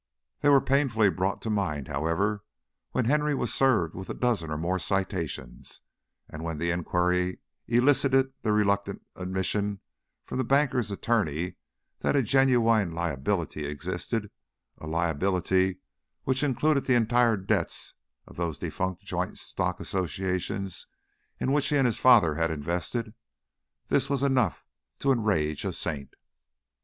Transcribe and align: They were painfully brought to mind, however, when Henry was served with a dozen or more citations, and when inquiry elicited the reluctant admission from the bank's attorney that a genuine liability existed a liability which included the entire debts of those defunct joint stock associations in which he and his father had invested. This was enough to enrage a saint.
They 0.39 0.49
were 0.49 0.61
painfully 0.61 1.09
brought 1.11 1.43
to 1.43 1.51
mind, 1.51 1.87
however, 1.87 2.43
when 2.89 3.05
Henry 3.05 3.35
was 3.35 3.53
served 3.53 3.93
with 3.93 4.09
a 4.09 4.15
dozen 4.15 4.49
or 4.49 4.57
more 4.57 4.79
citations, 4.79 5.81
and 6.27 6.43
when 6.43 6.59
inquiry 6.59 7.37
elicited 7.67 8.33
the 8.41 8.51
reluctant 8.51 9.03
admission 9.15 9.79
from 10.25 10.39
the 10.39 10.43
bank's 10.43 10.89
attorney 10.89 11.53
that 11.99 12.15
a 12.15 12.23
genuine 12.23 12.89
liability 12.91 13.67
existed 13.67 14.31
a 14.79 14.87
liability 14.87 15.81
which 16.23 16.41
included 16.41 16.85
the 16.85 16.95
entire 16.95 17.37
debts 17.37 17.93
of 18.25 18.37
those 18.37 18.57
defunct 18.57 19.03
joint 19.03 19.37
stock 19.37 19.79
associations 19.79 20.87
in 21.39 21.51
which 21.51 21.67
he 21.67 21.77
and 21.77 21.85
his 21.85 21.99
father 21.99 22.33
had 22.33 22.49
invested. 22.49 23.13
This 23.89 24.09
was 24.09 24.23
enough 24.23 24.65
to 24.97 25.11
enrage 25.11 25.63
a 25.63 25.71
saint. 25.71 26.15